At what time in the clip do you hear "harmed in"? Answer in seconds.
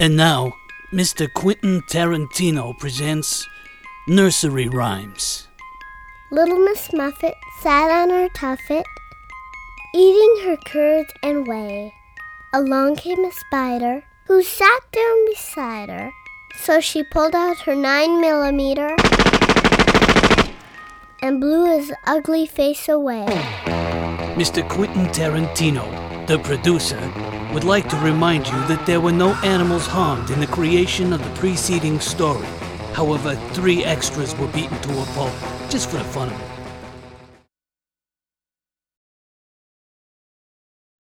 29.86-30.40